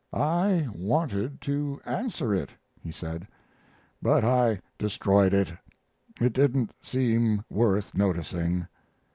"I 0.13 0.67
wanted 0.73 1.41
to 1.41 1.79
answer 1.85 2.33
it," 2.33 2.49
he 2.81 2.91
said; 2.91 3.27
"but 4.01 4.25
I 4.25 4.59
destroyed 4.79 5.31
it. 5.31 5.53
It 6.19 6.33
didn't 6.33 6.71
seem 6.81 7.43
worth 7.51 7.93
noticing." 7.93 8.65